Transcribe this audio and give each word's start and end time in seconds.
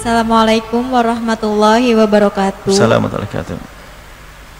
Assalamualaikum 0.00 0.80
warahmatullahi 0.96 1.92
wabarakatuh. 1.92 2.72
Assalamualaikum 2.72 3.20
warahmatullahi 3.20 3.36
wabarakatuh. 3.36 3.58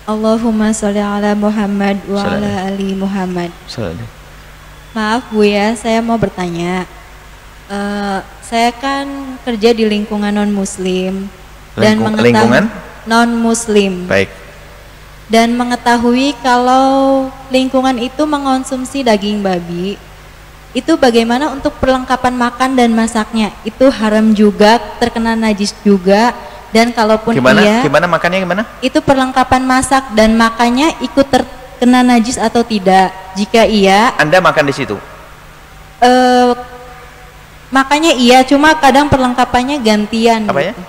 Allahumma 0.04 0.68
sholli 0.68 1.00
ala 1.00 1.32
Muhammad 1.32 1.96
wa 2.04 2.20
Salam. 2.20 2.44
ala 2.44 2.50
ali 2.68 2.92
Muhammad. 2.92 3.48
Salam. 3.64 4.04
Maaf 4.92 5.32
Bu 5.32 5.40
ya, 5.40 5.72
saya 5.80 6.04
mau 6.04 6.20
bertanya. 6.20 6.84
Eh, 7.72 8.18
saya 8.44 8.68
kan 8.76 9.08
kerja 9.40 9.72
di 9.72 9.88
lingkungan 9.88 10.28
non 10.28 10.52
Muslim 10.52 11.32
dan 11.72 11.96
Lingkung- 11.96 12.20
mengetahui 12.20 12.28
lingkungan? 12.36 12.64
non 13.08 13.30
Muslim 13.32 13.92
Baik. 14.12 14.28
dan 15.32 15.56
mengetahui 15.56 16.36
kalau 16.44 17.32
lingkungan 17.48 17.96
itu 17.96 18.28
mengonsumsi 18.28 19.00
daging 19.00 19.40
babi. 19.40 19.96
Itu 20.70 20.94
bagaimana 20.94 21.50
untuk 21.50 21.74
perlengkapan 21.82 22.30
makan 22.30 22.78
dan 22.78 22.94
masaknya? 22.94 23.50
Itu 23.66 23.90
haram 23.90 24.30
juga, 24.30 24.78
terkena 25.02 25.34
najis 25.34 25.74
juga 25.82 26.30
dan 26.70 26.94
kalaupun 26.94 27.34
Gimana? 27.34 27.58
iya 27.58 27.82
Gimana 27.82 28.06
makannya 28.06 28.38
gimana? 28.46 28.62
itu 28.78 29.02
perlengkapan 29.02 29.66
masak 29.66 30.14
dan 30.14 30.38
makannya 30.38 30.94
ikut 31.02 31.26
terkena 31.26 32.06
najis 32.06 32.38
atau 32.38 32.62
tidak? 32.62 33.10
Jika 33.34 33.66
iya, 33.66 34.14
Anda 34.14 34.38
makan 34.38 34.70
di 34.70 34.74
situ. 34.74 34.94
eh 36.00 36.54
makanya 37.70 38.14
iya, 38.14 38.46
cuma 38.46 38.72
kadang 38.78 39.10
perlengkapannya 39.10 39.82
gantian. 39.82 40.46
Apanya? 40.46 40.72
gitu. 40.72 40.82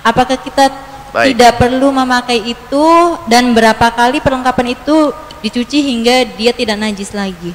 Apakah 0.00 0.40
kita 0.40 0.64
Baik. 1.12 1.36
tidak 1.36 1.52
perlu 1.60 1.92
memakai 1.92 2.40
itu 2.48 2.84
dan 3.28 3.52
berapa 3.52 3.92
kali 3.92 4.24
perlengkapan 4.24 4.72
itu 4.72 5.12
dicuci 5.44 5.84
hingga 5.84 6.24
dia 6.32 6.56
tidak 6.56 6.80
najis 6.80 7.12
lagi? 7.12 7.52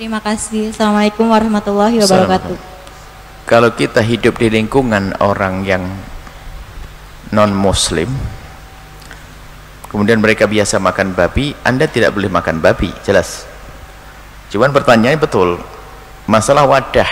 Terima 0.00 0.16
kasih. 0.16 0.72
Assalamualaikum 0.72 1.28
warahmatullahi 1.28 2.00
wabarakatuh. 2.00 2.56
Kalau 3.44 3.68
kita 3.76 4.00
hidup 4.00 4.40
di 4.40 4.48
lingkungan 4.48 5.12
orang 5.20 5.60
yang 5.68 5.84
non 7.36 7.52
muslim 7.52 8.08
kemudian 9.92 10.16
mereka 10.16 10.48
biasa 10.48 10.80
makan 10.80 11.12
babi 11.12 11.52
anda 11.68 11.84
tidak 11.84 12.16
boleh 12.16 12.32
makan 12.32 12.64
babi 12.64 12.88
jelas 13.04 13.44
cuman 14.48 14.72
pertanyaannya 14.72 15.20
betul 15.20 15.60
masalah 16.24 16.64
wadah 16.64 17.10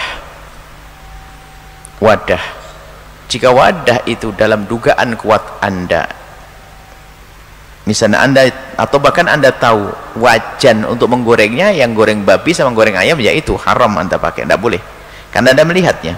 wadah 2.01 2.41
jika 3.29 3.53
wadah 3.53 4.01
itu 4.09 4.33
dalam 4.33 4.65
dugaan 4.65 5.13
kuat 5.21 5.45
anda 5.63 6.09
misalnya 7.85 8.25
anda 8.25 8.49
atau 8.79 9.03
bahkan 9.03 9.27
anda 9.27 9.51
tahu 9.51 9.91
wajan 10.23 10.87
untuk 10.87 11.11
menggorengnya 11.11 11.75
yang 11.75 11.99
goreng 11.99 12.23
babi 12.23 12.55
sama 12.55 12.71
goreng 12.71 12.95
ayam 12.95 13.19
ya 13.19 13.35
itu 13.35 13.59
haram 13.59 13.91
anda 13.99 14.23
pakai. 14.23 14.47
Tidak 14.47 14.55
boleh. 14.55 14.79
Karena 15.35 15.51
anda 15.51 15.67
melihatnya. 15.67 16.15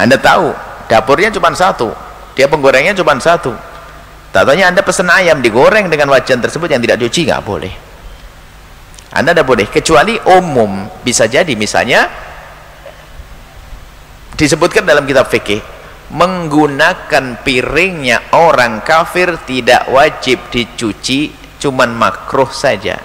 Anda 0.00 0.16
tahu 0.16 0.56
dapurnya 0.88 1.28
cuma 1.28 1.52
satu. 1.52 1.92
Dia 2.32 2.48
penggorengnya 2.48 2.96
cuma 2.96 3.12
satu. 3.20 3.52
Tatanya 4.32 4.72
anda 4.72 4.80
pesan 4.80 5.12
ayam 5.12 5.44
digoreng 5.44 5.92
dengan 5.92 6.08
wajan 6.08 6.40
tersebut 6.40 6.72
yang 6.72 6.80
tidak 6.80 6.96
dicuci 7.04 7.28
nggak 7.28 7.44
boleh. 7.44 7.72
Anda 9.12 9.36
tidak 9.36 9.44
boleh. 9.44 9.68
Kecuali 9.68 10.16
umum. 10.24 10.88
Bisa 11.04 11.28
jadi 11.28 11.52
misalnya 11.52 12.08
disebutkan 14.40 14.88
dalam 14.88 15.04
kitab 15.04 15.28
fikih 15.28 15.73
menggunakan 16.14 17.42
piringnya 17.42 18.30
orang 18.38 18.86
kafir 18.86 19.34
tidak 19.42 19.90
wajib 19.90 20.46
dicuci 20.46 21.34
cuman 21.58 21.90
makruh 21.98 22.48
saja. 22.54 23.02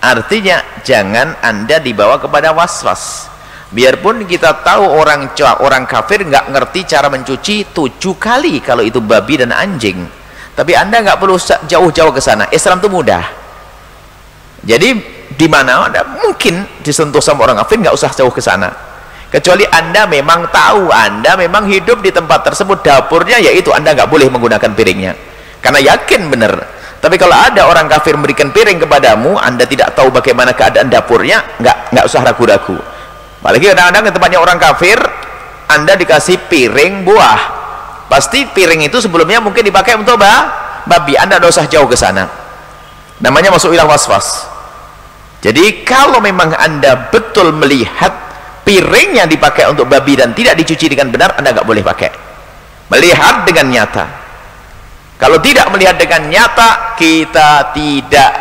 Artinya 0.00 0.80
jangan 0.80 1.36
anda 1.44 1.76
dibawa 1.76 2.16
kepada 2.16 2.56
was-was. 2.56 3.28
Biarpun 3.70 4.24
kita 4.24 4.64
tahu 4.64 4.82
orang 4.82 5.30
orang 5.60 5.84
kafir 5.84 6.24
nggak 6.24 6.48
ngerti 6.48 6.80
cara 6.88 7.12
mencuci 7.12 7.76
tujuh 7.76 8.16
kali 8.16 8.64
kalau 8.64 8.80
itu 8.80 9.04
babi 9.04 9.44
dan 9.44 9.52
anjing. 9.52 10.00
Tapi 10.56 10.72
anda 10.72 11.04
nggak 11.04 11.20
perlu 11.20 11.36
jauh-jauh 11.68 12.12
ke 12.16 12.24
sana. 12.24 12.48
Islam 12.48 12.80
itu 12.80 12.88
mudah. 12.88 13.24
Jadi 14.64 14.88
di 15.36 15.46
mana 15.46 15.92
anda 15.92 16.08
mungkin 16.08 16.64
disentuh 16.80 17.20
sama 17.20 17.44
orang 17.44 17.60
kafir 17.60 17.84
nggak 17.84 17.94
usah 17.94 18.10
jauh 18.16 18.32
ke 18.32 18.40
sana 18.40 18.89
kecuali 19.30 19.64
anda 19.70 20.04
memang 20.10 20.50
tahu 20.50 20.90
anda 20.90 21.38
memang 21.38 21.70
hidup 21.70 22.02
di 22.02 22.10
tempat 22.10 22.50
tersebut 22.50 22.82
dapurnya 22.82 23.38
yaitu 23.38 23.70
anda 23.70 23.94
nggak 23.94 24.10
boleh 24.10 24.26
menggunakan 24.28 24.70
piringnya. 24.74 25.14
Karena 25.62 25.80
yakin 25.94 26.28
benar. 26.28 26.52
Tapi 27.00 27.16
kalau 27.16 27.32
ada 27.32 27.64
orang 27.64 27.88
kafir 27.88 28.12
memberikan 28.12 28.52
piring 28.52 28.76
kepadamu 28.84 29.40
anda 29.40 29.64
tidak 29.64 29.96
tahu 29.96 30.12
bagaimana 30.12 30.52
keadaan 30.52 30.92
dapurnya 30.92 31.40
nggak 31.56 31.96
nggak 31.96 32.04
usah 32.04 32.20
ragu-ragu. 32.20 32.76
Apalagi 33.40 33.72
kadang-kadang 33.72 34.04
ke 34.04 34.12
tempatnya 34.12 34.38
orang 34.42 34.58
kafir 34.60 35.00
anda 35.70 35.96
dikasih 35.96 36.50
piring 36.50 37.06
buah. 37.08 37.40
Pasti 38.10 38.42
piring 38.44 38.84
itu 38.84 38.98
sebelumnya 38.98 39.38
mungkin 39.38 39.62
dipakai 39.62 39.94
untuk 39.94 40.18
bah, 40.18 40.82
babi. 40.84 41.14
Anda 41.14 41.38
tidak 41.38 41.54
usah 41.54 41.66
jauh 41.70 41.86
ke 41.86 41.94
sana. 41.94 42.26
Namanya 43.22 43.54
masuk 43.54 43.70
wilayah 43.70 43.86
was-was. 43.86 44.50
Jadi 45.40 45.86
kalau 45.88 46.20
memang 46.20 46.52
anda 46.52 47.08
betul 47.08 47.54
melihat 47.56 48.12
piring 48.64 49.18
yang 49.18 49.28
dipakai 49.28 49.68
untuk 49.68 49.86
babi 49.88 50.16
dan 50.16 50.32
tidak 50.36 50.56
dicuci 50.58 50.92
dengan 50.92 51.10
benar 51.10 51.36
anda 51.36 51.54
nggak 51.54 51.66
boleh 51.66 51.82
pakai. 51.84 52.10
Melihat 52.90 53.46
dengan 53.46 53.66
nyata. 53.70 54.06
Kalau 55.20 55.36
tidak 55.38 55.68
melihat 55.68 56.00
dengan 56.00 56.26
nyata 56.26 56.96
kita 56.96 57.76
tidak 57.76 58.32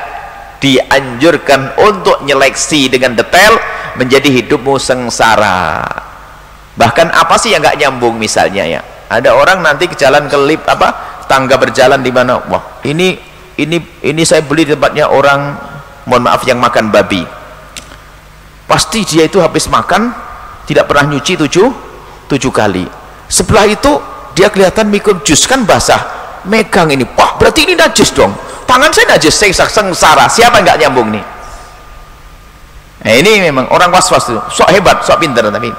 dianjurkan 0.64 1.76
untuk 1.80 2.24
nyeleksi 2.24 2.88
dengan 2.92 3.16
detail 3.16 3.60
menjadi 4.00 4.28
hidupmu 4.44 4.80
sengsara. 4.80 5.84
Bahkan 6.80 7.12
apa 7.12 7.36
sih 7.36 7.52
yang 7.52 7.60
nggak 7.64 7.80
nyambung 7.80 8.16
misalnya 8.16 8.64
ya? 8.64 8.82
Ada 9.12 9.36
orang 9.36 9.60
nanti 9.60 9.90
ke 9.92 9.96
jalan 10.00 10.32
kelip 10.32 10.64
apa 10.70 11.22
tangga 11.28 11.60
berjalan 11.60 12.00
di 12.00 12.12
mana? 12.14 12.40
Wah 12.48 12.80
ini 12.88 13.20
ini 13.60 13.78
ini 14.08 14.22
saya 14.24 14.40
beli 14.40 14.64
tempatnya 14.64 15.12
orang 15.12 15.60
mohon 16.08 16.24
maaf 16.24 16.48
yang 16.48 16.58
makan 16.64 16.90
babi 16.90 17.39
pasti 18.70 19.02
dia 19.02 19.26
itu 19.26 19.42
habis 19.42 19.66
makan 19.66 20.14
tidak 20.70 20.86
pernah 20.86 21.18
nyuci 21.18 21.34
tujuh 21.34 21.68
tujuh 22.30 22.52
kali. 22.54 22.86
Setelah 23.26 23.66
itu 23.66 23.98
dia 24.38 24.54
kelihatan 24.54 24.86
mikro 24.94 25.18
jus 25.26 25.50
kan 25.50 25.66
basah. 25.66 26.22
Megang 26.46 26.94
ini 26.94 27.04
wah 27.18 27.36
berarti 27.42 27.66
ini 27.66 27.74
najis 27.74 28.14
dong. 28.14 28.32
Tangan 28.70 28.94
saya 28.94 29.18
najis 29.18 29.34
saya 29.34 29.50
sengsara. 29.50 30.30
Siapa 30.30 30.62
nggak 30.62 30.78
nyambung 30.86 31.10
nih? 31.10 31.26
Nah, 33.00 33.14
ini 33.16 33.50
memang 33.50 33.66
orang 33.74 33.90
was-was 33.90 34.30
tuh 34.30 34.38
sok 34.54 34.70
hebat 34.70 35.02
sok 35.02 35.26
pintar 35.26 35.50
tapi. 35.50 35.74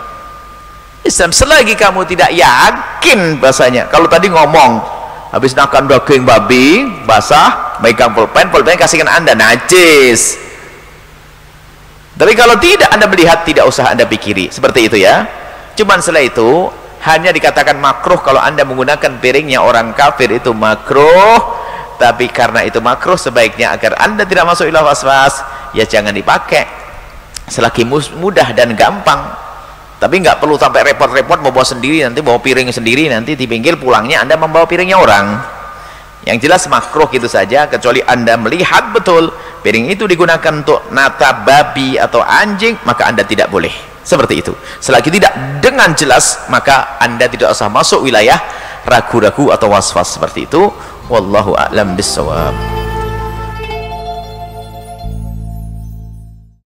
Islam 1.00 1.30
selagi 1.32 1.78
kamu 1.78 2.04
tidak 2.10 2.34
yakin 2.34 3.38
bahasanya. 3.40 3.88
Kalau 3.88 4.10
tadi 4.10 4.28
ngomong 4.28 4.82
habis 5.30 5.54
makan 5.54 5.86
daging 5.86 6.26
babi 6.26 6.84
basah 7.06 7.78
megang 7.78 8.10
pulpen 8.12 8.50
pulpen 8.50 8.74
kasihkan 8.74 9.06
anda 9.06 9.32
najis 9.38 10.49
tapi 12.20 12.36
kalau 12.36 12.52
tidak 12.60 12.92
anda 12.92 13.08
melihat 13.08 13.48
tidak 13.48 13.64
usah 13.64 13.96
anda 13.96 14.04
pikiri. 14.04 14.52
Seperti 14.52 14.92
itu 14.92 15.00
ya. 15.00 15.24
Cuman 15.72 16.04
setelah 16.04 16.20
itu 16.20 16.68
hanya 17.00 17.32
dikatakan 17.32 17.80
makruh 17.80 18.20
kalau 18.20 18.36
anda 18.36 18.60
menggunakan 18.60 19.16
piringnya 19.24 19.64
orang 19.64 19.96
kafir 19.96 20.28
itu 20.28 20.52
makruh. 20.52 21.40
Tapi 21.96 22.28
karena 22.28 22.68
itu 22.68 22.76
makruh 22.84 23.16
sebaiknya 23.16 23.72
agar 23.72 23.96
anda 23.96 24.28
tidak 24.28 24.52
masuk 24.52 24.68
ilah 24.68 24.84
was-was 24.84 25.40
ya 25.72 25.88
jangan 25.88 26.12
dipakai. 26.12 26.68
Selagi 27.48 27.88
mudah 27.88 28.52
dan 28.52 28.76
gampang. 28.76 29.24
Tapi 29.96 30.20
nggak 30.20 30.44
perlu 30.44 30.60
sampai 30.60 30.92
repot-repot 30.92 31.40
membawa 31.40 31.64
sendiri 31.64 32.04
nanti 32.04 32.20
bawa 32.20 32.36
piring 32.36 32.68
sendiri 32.68 33.08
nanti 33.08 33.32
di 33.32 33.48
pinggir 33.48 33.80
pulangnya 33.80 34.20
anda 34.20 34.36
membawa 34.36 34.68
piringnya 34.68 34.96
orang 35.00 35.59
yang 36.28 36.36
jelas 36.36 36.68
makruh 36.68 37.08
gitu 37.08 37.24
saja 37.24 37.64
kecuali 37.64 38.04
anda 38.04 38.36
melihat 38.36 38.92
betul 38.92 39.32
piring 39.64 39.88
itu 39.88 40.04
digunakan 40.04 40.52
untuk 40.52 40.92
nata 40.92 41.44
babi 41.44 41.96
atau 41.96 42.20
anjing 42.20 42.76
maka 42.84 43.08
anda 43.08 43.24
tidak 43.24 43.48
boleh. 43.48 43.72
Seperti 44.00 44.40
itu. 44.40 44.52
Selagi 44.80 45.12
tidak 45.12 45.60
dengan 45.60 45.92
jelas 45.92 46.48
maka 46.48 46.96
anda 46.98 47.28
tidak 47.28 47.52
usah 47.52 47.68
masuk 47.68 48.04
wilayah 48.04 48.40
ragu-ragu 48.88 49.52
atau 49.52 49.68
was-was 49.70 50.16
seperti 50.16 50.48
itu. 50.48 50.72
Wallahu 51.10 51.58
a'lam 51.58 51.98
bissawab 51.98 52.79